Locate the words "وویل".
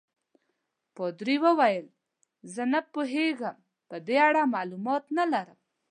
1.45-1.85